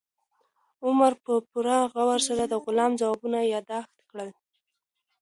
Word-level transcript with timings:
عمر 0.85 1.11
په 1.23 1.33
پوره 1.49 1.77
غور 1.93 2.19
سره 2.27 2.43
د 2.47 2.53
غلام 2.65 2.91
ځوابونه 3.01 3.39
یاداښت 3.53 3.95
کړل. 4.09 4.29